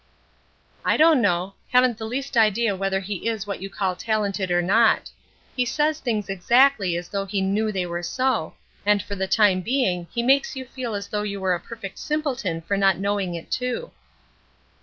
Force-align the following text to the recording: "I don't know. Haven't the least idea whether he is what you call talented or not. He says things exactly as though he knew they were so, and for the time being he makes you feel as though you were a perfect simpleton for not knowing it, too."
"I 0.83 0.97
don't 0.97 1.21
know. 1.21 1.53
Haven't 1.69 1.99
the 1.99 2.07
least 2.07 2.35
idea 2.35 2.75
whether 2.75 3.01
he 3.01 3.27
is 3.29 3.45
what 3.45 3.61
you 3.61 3.69
call 3.69 3.95
talented 3.95 4.49
or 4.49 4.59
not. 4.63 5.11
He 5.55 5.63
says 5.63 5.99
things 5.99 6.27
exactly 6.27 6.95
as 6.97 7.09
though 7.09 7.25
he 7.25 7.39
knew 7.39 7.71
they 7.71 7.85
were 7.85 8.01
so, 8.01 8.55
and 8.83 9.03
for 9.03 9.13
the 9.13 9.27
time 9.27 9.61
being 9.61 10.07
he 10.11 10.23
makes 10.23 10.55
you 10.55 10.65
feel 10.65 10.95
as 10.95 11.09
though 11.09 11.21
you 11.21 11.39
were 11.39 11.53
a 11.53 11.59
perfect 11.59 11.99
simpleton 11.99 12.61
for 12.61 12.77
not 12.77 12.97
knowing 12.97 13.35
it, 13.35 13.51
too." 13.51 13.91